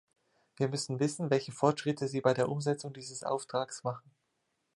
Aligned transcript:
Wir 0.55 0.67
müssen 0.67 0.99
wissen, 0.99 1.29
welche 1.29 1.51
Fortschritte 1.51 2.07
Sie 2.07 2.21
bei 2.21 2.33
der 2.33 2.49
Umsetzung 2.49 2.91
dieses 2.91 3.21
Auftrags 3.23 3.83
machen. 3.83 4.09